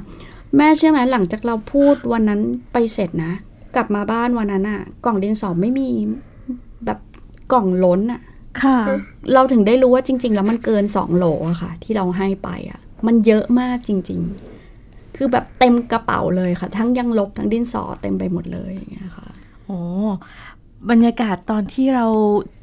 [0.57, 2.41] แม่เชื่อไหมหลังจากเราพูดวันนั้น
[2.73, 3.33] ไปเสร็จนะ
[3.75, 5.89] กลับมาบ้านวันนั้นอะกล่องดินสอไม่มี
[6.87, 6.99] แบบ
[7.53, 8.21] กล่องล้นอะ
[8.63, 8.79] ค่ะ
[9.35, 14.56] เราถึงได้รู้ว่าจริง ๆ แล้วมันเกินสองโหลอะค่ะ ที่เราให้ไปอะมันเยอะมากจริง ๆ
[15.17, 19.27] คือแบบเต็มกระเป๋าเลยค่ะ ทั้งยังลบทั้งดินสอเต็มไปหมดเลยอย่างเงี้ยค่ะ
[19.67, 19.79] โอ้
[20.91, 22.07] บรรยากาศตอนที่เรา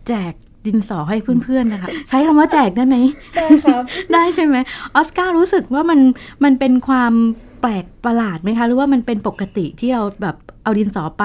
[0.07, 0.33] แจก
[0.65, 2.97] ดินสอให้เพื่อนๆนะคะ ใช้คำว่าแจกได้ไหม
[3.35, 4.55] ได้ครับ ได้ใช่ไหม
[4.95, 5.99] ออสการ์รู้สึกว่ามัน
[6.43, 7.13] มันเป็นความ
[7.61, 11.23] แปลกประหลาดไหมคะ หรือว่ามันเป็นปกติที่เราแบบเอาดินสอไป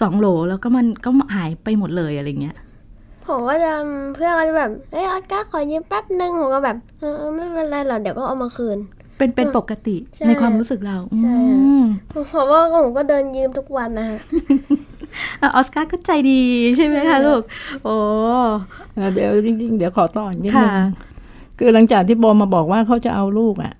[0.00, 2.56] สองโหลแล้วก็มันก็หายไปหมดเลยอะไรเงี้ย
[3.26, 3.72] ผมก็จะ
[4.14, 8.78] เพื่อนก็จะแบบเอ้ยออสการ์ขอยืมแป๊บนึงผมก็แบบเออเออไม่เป็นไรหรอกเดี๋ยวก็เอามาคืน
[9.18, 11.36] เป็นเป็นปกติใช่ในความรู้สึกเราอืใช่
[11.80, 14.18] มเพราะว่าผมก็เดินยืมทุกวันนะคะ
[15.40, 16.42] อะออสการ์ก็ใจดี
[16.76, 17.42] ใช่ไหมคะลูก
[17.84, 17.96] โอ้
[18.94, 20.84] เอ่อเดี๋ยวจริง ๆ เดี๋ยวขอต่ออีกนิดนึงค่ะ
[21.58, 23.72] คือหลังจากที่โบมาบอกว่าเขาจะเอาลูกอะ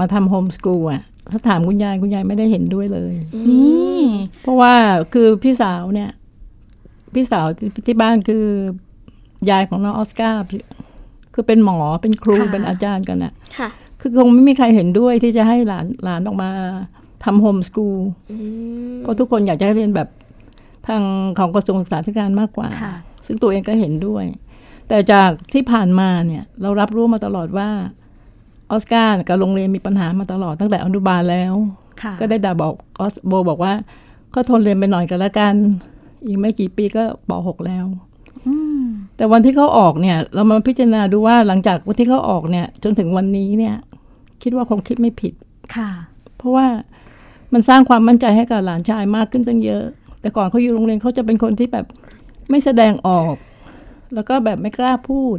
[0.00, 3.14] มาทำโฮมสกูลอะถ้าถามคุณยายคุณยายไม่ได้เห็นด้วยเลย
[3.48, 4.02] นี่
[4.42, 4.74] เพราะว่า
[5.12, 6.10] คือพี่สาวเนี่ย
[7.14, 8.44] พี่สาวที่ที่บ้านคือ
[9.50, 10.40] ยายของน้องออสการ์
[11.34, 13.32] คือเป็นหมอเป็นครูเป็นอาจารย์กันอะ
[14.00, 16.50] ค่ะคือคงไม่มีใครเห็นด้วยที่จะให้หลานหลานออกมา
[17.24, 17.98] ทำโฮมสกูล
[18.30, 18.36] อื
[18.90, 20.08] มเพราะทุกคนอยากจะให้เรียนแบบ
[20.86, 21.02] ทาง
[21.38, 22.94] ของกระทรวงศึกษาธิการมากกว่าค่ะ
[23.26, 24.24] ซึ่งตัวเองก็เห็นด้วย
[24.88, 27.68] แต่จากที่ผ่านมาเนี่ยเรารับรู้มาตลอดว่า
[28.70, 31.54] ออสการ์กับโรงเรียนมีปัญหามาตลอดตั้งแต่อนุบาลแล้ว
[32.02, 33.72] ค่ะก็ได้ด่าบอกออสโบบอกว่า
[34.34, 35.54] ก็ทนเรียนไปหน่อยกันละกัน
[36.24, 37.86] อีกไม่กี่ปีก็ป .6 แล้ว
[38.46, 38.84] อืม
[39.16, 43.76] แต่วันที่เขาออกเนี่ย เรามาพิจารณาดูว่าหลังจากวันที่เขาออกเนี่ย จนถึงวันนี้เนี่ย
[44.42, 45.34] คิดว่าคงคิดไม่ผิด
[45.76, 45.90] ค่ะ
[46.36, 46.66] เพราะว่า
[47.52, 49.84] มันสร้างความมั่นใจให้กับหลานชายมากขึ้นตั้งเยอะ
[50.20, 51.86] แต่ก่อนเขาอยู่โรงเรียนเขาจะเป็นคนที่แบบ
[52.50, 53.34] ไม่แสดงออก
[54.14, 55.38] แล้วก็แบบไม่กล้าพูด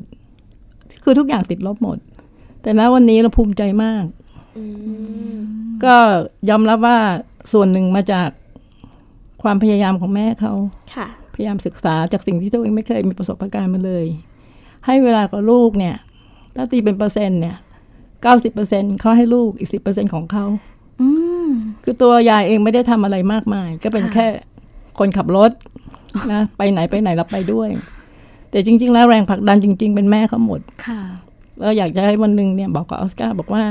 [1.03, 1.97] คือทุกอย่างติดลบหมด
[2.61, 4.05] แต่ณวันนี้เราภูมิใจมาก
[5.83, 5.95] ก็
[6.49, 6.97] ยอมรับว่า
[7.53, 8.29] ส่วนหนึ่งมาจาก
[9.43, 10.53] ความพยายามของแม่เขา
[10.95, 14.05] ค่ะพยายามศึกษาจากสิ่งที่ตัวเองไม่เคยมีประสบการณ์มาเลย
[14.85, 15.95] ให้เวลากับลูกเนี่ย
[16.55, 17.57] ถ้าตีเป็นเปอร์เซ็นต์เนี่ย
[18.21, 20.45] เก้าสิบเปอร์เซ็นเขาให้ลูกอีกสิบเปอร์เซ็นของเขา
[21.01, 21.07] อื
[21.47, 21.49] ม
[21.83, 24.27] คือตัวยายเองไม่ได้ทำอะไรมากมาย ก็เป็นค่ะแค่
[24.99, 25.51] คนขับรถ
[26.31, 27.69] นะไปไหนไปไหนเราไปด้วย
[28.51, 31.01] แต่จริง ๆ แล้วแรงผลักดันจริง ๆ เป็นแม่เขาหมดค่ะ
[31.59, 33.63] แล้วอยากจะให้วันหนึ่งเนี่ยบอกกับออสการ์บอกว่า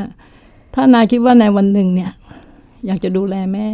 [0.74, 2.10] ถ้านายคิดว่าในวันหนึ่งเนี่ย
[2.86, 3.68] อยากจะดูแลแม่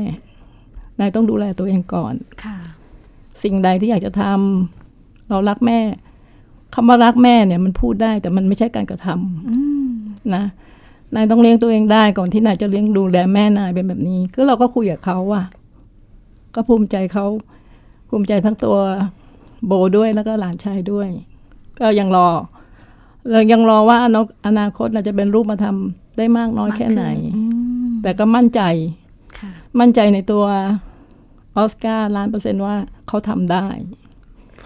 [1.00, 2.56] นายต้องดูแลตัวเองก่อนค่ะ
[3.42, 5.78] สิ่งใดที่อยากจะทำเรารักแม่
[6.74, 9.88] คำว่ารักแม่เนี่ยมันพูดได้แต่มันไม่ใช่การกระทำอืม
[10.34, 10.44] นะ
[11.14, 15.44] นายต้องเลี้ยงตัวเองได้ก่อนที่นายจะเลี้ยงดูแลแม่นายเป็นแบบนี้ ก็เราก็คุยกับเขาอะ
[16.54, 17.26] ก็ภูมิใจเขา
[18.08, 18.76] ภูมิใจทั้งตัว
[19.66, 21.08] โบด้วยแล้วก็หลานชายด้วย
[21.78, 22.28] ก็ยังรอ
[23.30, 24.16] เรายังรอว่าอน
[24.46, 27.04] อนาคตเราจะเป็นรูปมาทำได้มากน้อยแค่ไหน
[27.36, 27.42] อื
[27.86, 28.60] มแต่ก็มั่นใจ
[29.38, 30.44] ค่ะมั่นใจในตัว
[31.56, 32.74] ออสการ์ล้านเปอร์เซ็นต์ว่า
[33.08, 33.66] เขาทำได้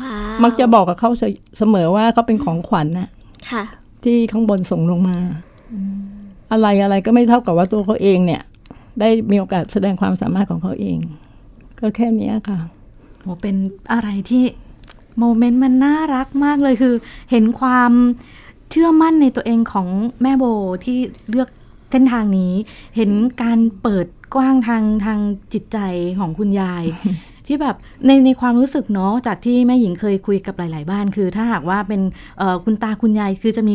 [0.00, 1.24] ว้าวมักจะบอกกับเขาเส
[1.58, 3.08] เสมอว่าเขาเป็นของขวัญน่ะ
[3.50, 3.64] ค่ะ
[4.04, 5.18] ที่ข้างบนส่งลงมา
[6.52, 8.42] อะไรอะไรก็ไม่เท่ากับว่าตัวเขาเองเนี่ย
[9.00, 10.98] ได้มีโอกาสแสดงความสามารถของเขาเอง
[11.80, 12.58] ก็แค่นี้ค่ะ
[13.22, 13.56] โหเป็น
[13.92, 14.44] อะไรที่
[15.18, 16.94] โมเมนต์มันน่ารักมากเลยคือ
[17.30, 17.92] เห็นความ
[18.70, 19.88] เชื่อมั่นในตัวเองของ
[20.22, 20.44] แม่โบ
[20.84, 20.98] ที่
[21.30, 21.48] เลือก
[21.90, 22.52] เส้นทางนี้
[22.96, 23.10] เห็น
[23.42, 25.18] การเปิดกว้างทางทาง
[25.52, 25.78] จิตใจ
[26.18, 26.84] ของคุณยาย
[27.46, 32.00] ที่แบบในในความรู้สึกเนาะจากที่แม่หญิงเคยคุยกับหลาย ๆ บ้าน คือ ถ้าหากว่าเป็น
[32.38, 33.74] เออคุณตาคุณยายคือจะมี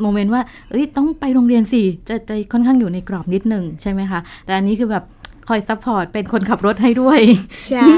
[0.00, 5.04] โมเมนต์ว่าเอ้ยต้องไปโรงเรียนสิจะจะค่อนข้างอยู่ในกรอบนิดหนึ่งใช่ไหมคะแต่อันนี้คือแบบ
[5.48, 7.20] คอย support เป็นคนขับรถให้ด้วย
[7.70, 7.88] ใช่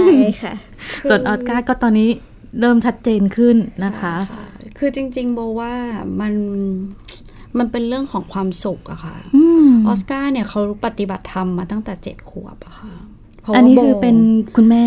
[0.43, 0.55] ค่ะ
[1.09, 2.11] ส่วนออสการ์ก็ตอนนี้
[2.61, 4.15] เริ่มชัดเจนขึ้นนะคะ
[4.79, 5.75] คือจริง ๆ โบว่า
[6.21, 6.33] มัน
[7.59, 12.93] มันเป็นเรื่องของความสุขอะค่ะอืมออสการ์เนี่ยเขาปฏิบัติธรรมมาตั้งแต่เจ็ดขวบอะค่ะ
[13.41, 14.17] เพราะว่าอันนี้โบคือเป็น
[14.57, 14.87] คุณแม่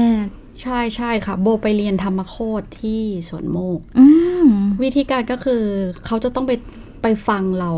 [0.61, 4.05] ใช่ใช่ค่ะ โบไปเรียนธรรมโฆษณ์ที่สวนโมกอื
[4.45, 4.47] ม
[4.83, 5.63] วิธีการก็คือ
[6.05, 6.51] เขาจะต้องไป
[7.01, 7.71] ไปฟังเรา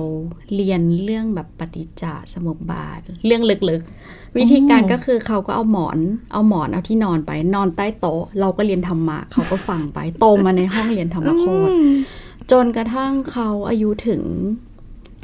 [0.56, 2.04] เรียนเรื่องแบบปฏิจจ
[2.34, 5.98] สมุปบาท เรื่องลึกๆ วิธีการก็คือเขาก็เอาหมอน
[6.34, 11.74] เอาหมอนเอาที่นอนไปนอนใต้โต๊ะ เราก็เรียนธรรมะเขาก็ฟังไปโตมาในห้องเรียนธรรมโคตร
[12.52, 14.22] จนกระทั่งเขาอายุถึง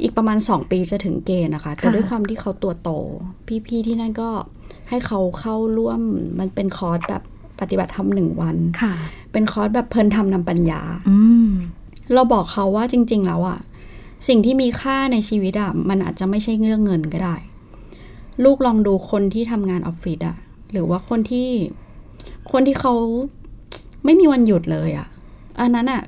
[0.02, 2.90] อีกประมาณสองปีจะถึงเกณฑ์นะคะ แต่ค่ะด้วยความที่เขาตัวโต
[3.66, 4.30] พี่ๆที่นั่นก็
[4.88, 6.00] ให้เขาเข้าร่วม
[6.38, 7.22] มันเป็นคอร์สแบบ
[7.60, 8.94] ปฏิบัติธรรมหนึ่งวันค่ะ
[9.32, 11.48] เป็นคอร์สแบบเพลินธรรมนำปัญญาอืม
[12.14, 13.58] เราบอกเขาว่าจริง ๆ แล้วอะ
[14.26, 17.36] สิ่งที่มีค่าในชีวิตอะมันอาจจะไม่ใช่เรื่องเงินก็ได้
[18.44, 20.36] ลูกลองดูคนที่ทำงานออฟฟิศอะ
[20.72, 21.48] หรือว่าคนที่
[22.52, 22.94] คนที่เขา
[24.04, 25.08] ไม่มีวันหยุดเลยอะ
[25.60, 26.02] อันนั้นอะ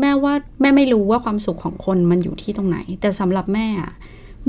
[0.00, 3.92] แม่ว่าแม่ไม่รู้ว่าความสุขของคนมันอยู่ที่ตรงไหน แต่สำหรับแม่อะ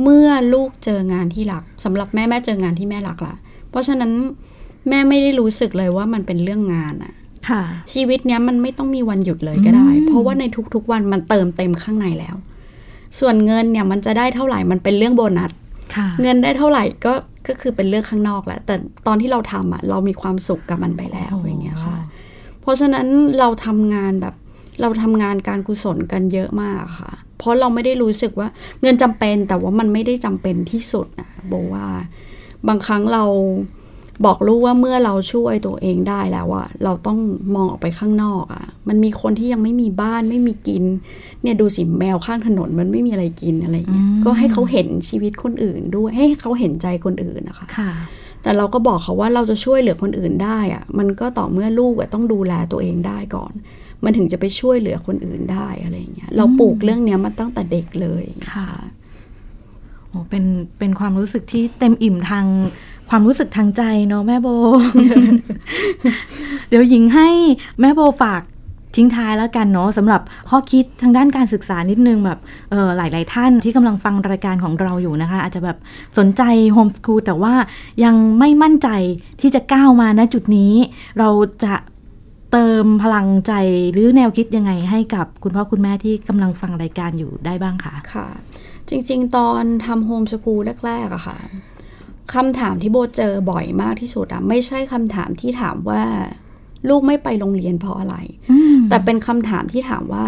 [0.04, 3.36] เมื่อลูกเจองานที่รักสำหรับแม่แม่เจองานที่แม่รักละ
[3.70, 4.12] เพราะฉะนั้น
[4.90, 7.14] แม่ไม่ได้รู้สึกเลยว่ามันเป็นเรื่องงานอะ
[7.50, 7.62] ค่ะ
[7.94, 10.44] ชีวิตเนี้ยมันไม่ต้องมีวันหยุดเลยก็ได้อืมเพราะว่าใน
[10.74, 12.36] ทุกๆวันมันเติมเต็มข้างในแล้ว
[13.20, 15.52] ส่วนเงินเนี่ยมันจะได้เท่าไหร่มันเป็นเรื่องโบนัส
[15.96, 17.14] ค่ะเงินได้เท่าไหร่ก็
[17.48, 18.76] ก็คือเป็นเรื่องข้างนอกแหละแต่
[19.08, 21.98] ตอนที่เราทำอะเรามีความสุขกับมันไปแล้วอย่างเงี้ยค่ะ
[22.62, 23.08] เพราะฉะนั้น
[23.40, 24.36] เราทำงานแบบ
[24.82, 28.48] เราทำงานการกุศลกันเยอะมากค่ะ เพราะเราไม่ได้รู้สึกว่า
[28.82, 31.88] เงินจำเป็นแต่ว่ามันไม่ได้จำเป็นที่สุดนะโบว่า
[32.68, 33.24] บางครั้งเรา
[34.26, 37.20] บอกลูกว่าเมื่อเราช่วยตัวเองได้แล้วอะเราต้อง
[37.56, 40.84] มองออกไปข้างนอกอะมันมีคนที่ยังไม่มีบ้านไม่มีกิน
[41.42, 47.92] เนี่ยดูสิแมวข้างถนนมันไม่มีอะไรกินอะไรอย่างเงี้ยอืมก็ให้เขาเห็นชีวิตคนอื่นด้วยให้เขาเห็นใจคนอื่นนะคะค่ะ
[48.44, 53.54] แต่เราก็บอกเขาว่าเราจะช่วยเหลือคนอื่นได้อะมันก็ต่อเมื่อลูกอะต้องดูแลตัวเองได้ก่อน
[54.04, 58.70] มันถึงจะไปช่วยเหลือคนอื่นได้อะไรอย่างเงี้ยเราปลูกเรื่องเนี้ยมาตั้งแต่เด็กเลยค่ะ
[60.10, 60.46] โอ้เป็น
[60.80, 62.46] เป็นความรู้สึกที่เต็มอิ่มทาง
[63.10, 64.48] ความรู้สึกทางใจเนาะแม่โบ
[66.70, 67.30] เดี๋ยวหญิงให้
[67.80, 68.42] แม่โบฝาก
[68.96, 72.40] ทิ้งท้ายแล้วกันเนาะสำหรับข้อคิดทางด้านการศึกษานิดนึงแบบ
[72.72, 75.78] เออหลาย ๆ ท่านที่กำลังฟังรายการของเราอยู่นะคะ อาจจะแบบ
[76.18, 76.44] สนใจ
[76.74, 77.54] โฮมส o ูลแต่ว่า
[78.04, 78.90] ยังไม่มั่นใจ
[79.42, 80.74] ที่จะก้าวมาณจุดนี้
[81.20, 81.30] เรา
[81.64, 81.76] จะ
[82.52, 83.54] เติมพลังใจ
[83.92, 88.28] หรือแนวคิดยังไงให้กับคุณพ่อคุณแม่ที่กำลังฟังรายการอยู่ได้บ้างคะค่ะ
[88.90, 91.38] จริง ๆ ตอนทำโฮมสกูลแรกๆอะค่ะ
[92.36, 96.04] คำถามที่โบเจอบ่อยมากที่สุดอะไม่ใช่คำถามที่ถามว่า
[96.90, 98.16] ลูกไม่ไปโรงเรียนเพราะอะไร
[98.90, 100.28] แต่เป็นคำถามที่ถามว่า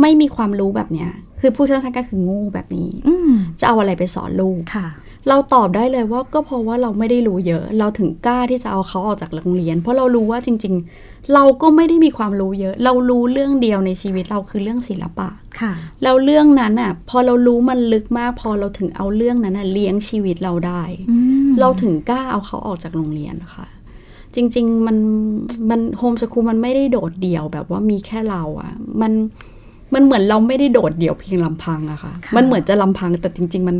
[0.00, 4.86] ไม่มีความรู้แบบเนี้ย คือพูดสั้นๆก็คือโงูแบบนี้อืมจะเอาอะไรไปสอนลูกค่ะ
[5.28, 15.28] เราตอบได้เลยว่าก็เพราะว่าเราไม่ได้รู้เยอะ เราถึงกล้าที่จะเอาเขาออกจากโรงเรียน เพราะเรารู้ว่าจริง ๆ เราก็ไม่ได้มีความรู้เยอะ เรารู้เรื่องเดียวในชีวิตเราคือเรื่องศิลปะ
[15.60, 21.16] ค่ะแล้วเรื่องนั้นอะ พอเรารู้มันลึกมาก พอเราถึงเอาเรื่องนั้นอะเลี้ยงชีวิตเราได้อื
[21.48, 23.66] มเราถึงกล้าเอาเขาออกจากโรงเรียนนะคะ
[24.34, 24.96] จริง ๆ มัน
[25.70, 29.12] มันโฮมสคูลมันไม่ได้โดดเดี่ยวแบบว่ามีแค่เราอะ่ะ มัน
[29.94, 33.76] มันเหมือนเราไม่ได้โดดเดี่ยวเพียงลำพังอะค่ะค่ะ มันเหมือนจะลำพังแต่จริง ๆ มัน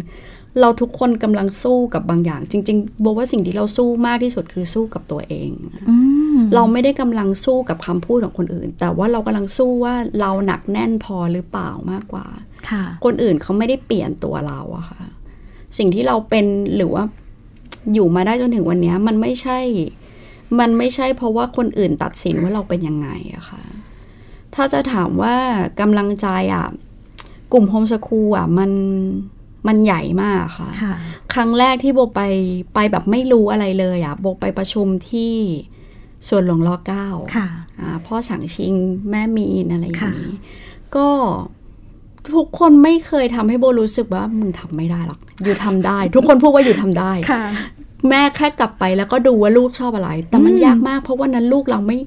[0.61, 5.51] เราทุกคนกำลังสู้กับบางอย่าง จริงๆบอกว่าสิ่งที่เราสู้มากที่สุดคือสู้กับตัวเอง
[5.91, 5.97] อื
[6.37, 12.27] มเราไม่ได้กำลังสู้กับคำพูดของคนอื่น แต่ว่าเรากำลังสู้ว่าเราหนักแน่นพอหรือเปล่ามากกว่า
[12.71, 15.03] ค่ะ คนอื่นเขาไม่ได้เปลี่ยนตัวเราอะค่ะ
[15.79, 17.05] สิ่งที่เราเป็นหรือว่า
[17.95, 19.59] อยู่มาได้จนถึงวันเนี้ยมันไม่ใช่
[20.61, 23.63] มันไม่ใช่เพราะว่าคนอื่นตัดสินว่าเราเป็นยังไงอะค่ะ
[24.55, 25.37] ถ้าจะถามว่า
[25.81, 26.67] กำลังใจอะ
[27.53, 28.71] กลุ่มโฮมสคูลอะมัน
[29.67, 30.95] มันใหญ่มากค่ะค่ะ
[31.35, 32.23] ครั้งแรกที่โบไป
[32.75, 35.35] ไปแบบไม่รู้อะไรเลยอะโบไปประชุมที่
[36.29, 37.49] สวนหลวงรอเก้าค่ะ
[37.81, 38.73] อ่าพ่อฉางชิง
[39.11, 40.37] แม่มีนอะไรอย่างค่ะนี้
[40.97, 41.09] ก็
[42.35, 47.45] ทุกคนไม่เคยทำให้โบรู้สึกว่ามึงทำไม่ได้หรอก อยู่ทำได้ ทุกคนพูดว่าอยู่ทำได้ค่ะ
[48.09, 51.99] แม่แค่กลับไปแล้วก็ดูว่าลูกชอบอะไร แต่มันยากมาก เพราะว่านั้นลูกเราไม่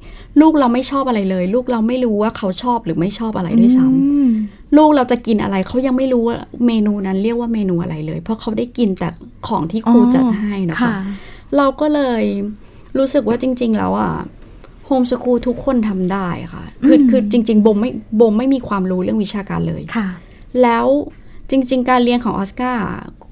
[0.41, 4.29] ลูกเราไม่ชอบอะไรเลย ลูกเราไม่รู้ว่าเขาชอบหรือไม่ชอบอะไรด้วยซ้ำอืม
[4.77, 9.10] ลูกเราจะกินอะไรเขายังไม่รู้ว่าเมนูนั้นเรียกว่าเมนูอะไรเลย เพราะเขาได้กินแต่
[9.47, 10.95] ของที่ครูอ๋อจัดให้นะคะค่ะ
[11.58, 12.23] เราก็เลย
[12.97, 14.12] รู้สึกว่าจริง ๆ แล้วอะ
[14.86, 20.08] โฮมสคูลทุกคนทำได้ค่ะ คืออืมคือจริง ๆบมไม่บมไม่มีความรู้เรื่องวิชาการเลยค่ะ
[20.62, 20.86] แล้ว
[21.49, 22.86] จริง ๆ การเรียนของออสการ์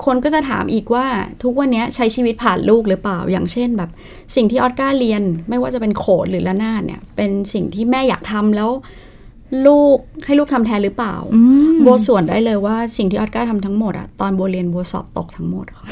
[0.05, 1.05] คนก็จะถามอีกว่า
[1.43, 3.89] ทุกวันเนี้ยใช้ชีวิตผ่านลูกหรือเปล่า อย่างเช่นแบบ
[4.35, 8.69] สิ่งที่ออสการ์เรียนไม่ว่าจะเป็นโขนหรือละนาดเนี่ย เป็นสิ่งที่แม่อยากทำแล้ว
[9.67, 11.41] ลูกให้ลูกทำแทนหรือเปล่าอื
[11.73, 15.85] มโบส่วนได้เลยว่าสิ่งที่ออสการ์ทำทั้งหมดอะตอนโบเรียนโบสอบตกทั้งหมดค่ะ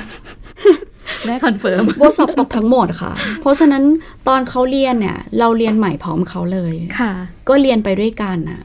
[1.26, 3.84] แม่ confirm โบสอบตกทั้งหมดค่ะ เพราะฉะนั้น
[4.28, 7.12] ตอนเขาเรียนเนี่ย เราเรียนใหม่พร้อมเขาเลยค่ะ
[7.48, 8.62] ก็เรียนไปด้วยกันน่ะ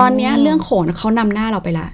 [0.00, 1.88] ตอนเนี้ยเรื่องโขนเขานำหน้าเราไปละ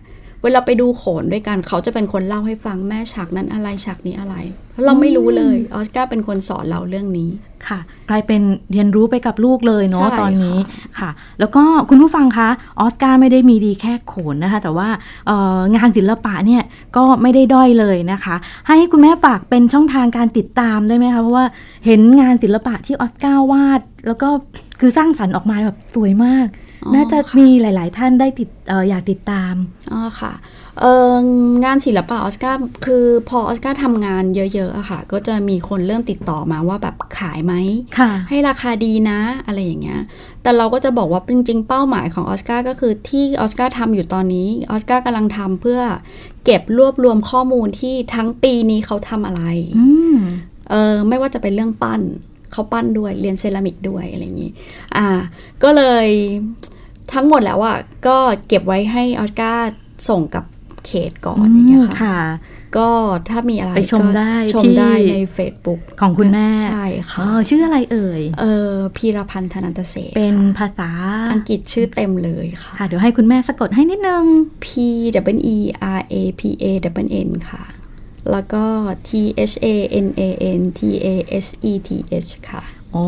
[0.45, 4.35] เวลาไปดูโขนด้วยกันเขาจะเป็นคนเล่าให้ฟังแม่ฉากนั้นอะไรฉากนี้อะไร
[4.85, 7.31] เราไม่รู้เลยออสการ์เป็นคนสอนเราเรื่องนี้
[7.69, 12.49] ค่ะ กลายเป็นเรียนรู้ไปกับลูกเลยเนาะใช่ตอนนี้ค่ะค่ะ แล้วก็คุณผู้ฟังคะ
[12.81, 14.89] ออสการ์ไม่ได้มีดีแค่โขนนะคะ แต่ว่า
[15.27, 16.63] เอ่องานศิลปะเนี่ย
[16.97, 18.35] ก็ไม่ได้ด้อยเลยนะคะ
[18.69, 21.45] ให้คุณแม่ฝากเป็นช่องทางการติดตามได้ไหมคะ เพราะว่า
[21.87, 24.29] เห็นงานศิลปะที่ออสการ์วาด แล้วก็
[24.81, 26.47] คือสร้างสรรค์ออกมาแบบสวยมาก
[26.85, 29.55] อ๋อน่าจะค่ะมีหลาย ๆ ท่านได้ติดเอ่ออยากติดตาม
[29.93, 30.64] อ๋อค่ะเออ
[31.65, 37.55] งานศิลปะออสการ์คือพอออสการ์ทำงานเยอะๆอะค่ะ ก็จะมีคนเริ่มติดต่อมาว่าแบบขายไหม
[37.99, 40.01] ค่ะให้ราคาดีนะอะไรอย่างเงี้ย
[40.43, 45.81] แต่เราก็จะบอกว่าจริงๆ เป้าหมายของออสการ์ก็คือที่ออสการ์ทำอยู่ตอนนี้ออสการ์กำลังทำเพื่อ
[46.45, 49.43] เก็บรวบรวมข้อมูลที่ทั้งปีนี้เขาทำอะไร
[49.79, 50.17] อืม
[50.71, 52.01] เออไม่ว่าจะเป็นเรื่องปั้น
[52.53, 54.53] เขาปั้นด้วยเรียนเซรามิกด้วยอะไรอย่างนี้
[54.97, 55.07] อ่า
[55.63, 56.07] ก็เลย
[57.13, 58.17] ทั้งหมดแล้วอะก็
[58.49, 59.69] เก็บไว้ให้ออสการ์
[60.09, 60.45] ส่งกับ
[60.87, 62.21] เขตก่อนอย่างเงี้ยค่ะค่ะ
[62.77, 62.89] ก็
[63.31, 70.91] ถ้ามีอะไรไปชมก็ได้ชมที่ได้ใน Facebook ของคุณแม่ ใช่อ๋ค่ะอชื่ออะไรเอ่ย เออพีรพันธ์ธนันตเศรษฐ์เป็นค่ะภาษา
[71.33, 74.25] อังกฤษชื่อเต็มเลยค่ะค่ะ เดี๋ยวให้คุณแม่สะกดให้นิดนึง
[74.65, 74.67] P
[75.37, 75.59] W E
[75.99, 76.65] R A P A
[77.05, 77.65] W N ค่ะ
[78.31, 78.65] แล้วก็
[79.09, 79.11] T
[79.51, 79.67] H A
[80.05, 80.23] N A
[80.59, 81.09] N T A
[81.45, 81.91] S E T
[82.27, 83.05] H ค่ะโอ้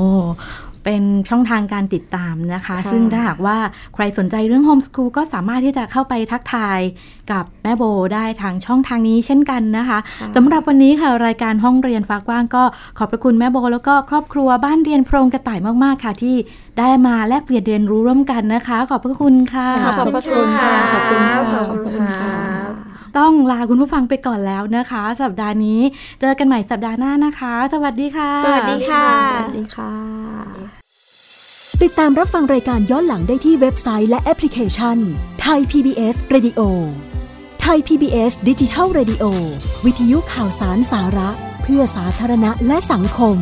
[0.86, 3.56] เป็นช่องทางการติดตามนะคะค่ะซึ่งถ้าหากว่า
[3.94, 6.80] ใครสนใจเรื่องโฮมส o ูลก็สามารถที่จะเข้าไปทักทาย
[7.32, 7.82] กับแม่โบ
[8.14, 9.98] ได้ทางช่องทางนี้เช่นกันนะคะ
[10.36, 12.64] สำหรับวันนี้ค่ะรายการห้องเรียนฟ้ากว้างก็
[12.98, 16.36] ขอบพระคุณแม่โบ แล้วก็ครอบครัวบ้านเรียนโพรงกระต่ายมากๆค่ะ ที่
[16.78, 22.55] ได้มาแลกเปลี่ยนเรียนรู้ร่วมกันนะคะ ขอบพระคุณค่ะ ขอบพระคุณค่ะขอบคุณค่ะขอบคุณค่ะ
[23.18, 25.80] ต้องลาคุณผู้ฟังไปก่อนแล้วนะคะ สัปดาห์นี้
[26.20, 29.92] เจอกันใหม่สัปดาห์หน้านะคะ สวัสดีค่ะ สวัสดีค่ะ สวัสดีค่ะ
[31.82, 34.96] ติดตามรับฟังรายการย้อนหลังได้ที่เว็บไซต์และแอปพลิเคชัน
[35.42, 36.60] ไทย PBS Radio
[37.60, 39.24] ไทย PBS ดิจิทัล Radio
[39.84, 41.30] วิทยุข่าวสารสาระ
[41.62, 43.36] เพื่อสาธารณะและสังคม